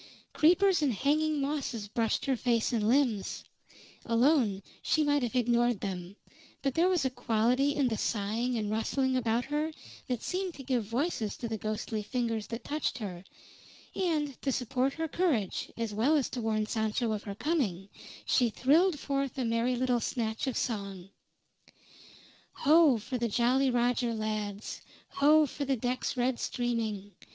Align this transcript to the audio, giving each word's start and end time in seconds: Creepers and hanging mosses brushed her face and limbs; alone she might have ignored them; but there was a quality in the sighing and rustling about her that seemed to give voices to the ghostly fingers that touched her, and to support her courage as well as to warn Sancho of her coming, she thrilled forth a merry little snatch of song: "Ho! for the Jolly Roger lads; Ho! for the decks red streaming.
Creepers 0.33 0.81
and 0.81 0.91
hanging 0.91 1.39
mosses 1.41 1.87
brushed 1.87 2.25
her 2.25 2.35
face 2.35 2.73
and 2.73 2.87
limbs; 2.89 3.43
alone 4.03 4.63
she 4.81 5.03
might 5.03 5.21
have 5.21 5.35
ignored 5.35 5.79
them; 5.81 6.15
but 6.63 6.73
there 6.73 6.89
was 6.89 7.05
a 7.05 7.09
quality 7.11 7.75
in 7.75 7.87
the 7.87 7.97
sighing 7.99 8.57
and 8.57 8.71
rustling 8.71 9.15
about 9.15 9.45
her 9.45 9.71
that 10.07 10.23
seemed 10.23 10.55
to 10.55 10.63
give 10.63 10.85
voices 10.85 11.37
to 11.37 11.47
the 11.47 11.55
ghostly 11.59 12.01
fingers 12.01 12.47
that 12.47 12.63
touched 12.63 12.97
her, 12.97 13.23
and 13.95 14.41
to 14.41 14.51
support 14.51 14.93
her 14.93 15.07
courage 15.07 15.71
as 15.77 15.93
well 15.93 16.15
as 16.17 16.29
to 16.29 16.41
warn 16.41 16.65
Sancho 16.65 17.11
of 17.11 17.21
her 17.21 17.35
coming, 17.35 17.87
she 18.25 18.49
thrilled 18.49 18.97
forth 18.97 19.37
a 19.37 19.45
merry 19.45 19.75
little 19.75 19.99
snatch 20.01 20.47
of 20.47 20.57
song: 20.57 21.11
"Ho! 22.53 22.97
for 22.97 23.19
the 23.19 23.29
Jolly 23.29 23.69
Roger 23.69 24.15
lads; 24.15 24.81
Ho! 25.09 25.45
for 25.45 25.63
the 25.63 25.77
decks 25.77 26.17
red 26.17 26.39
streaming. 26.39 27.11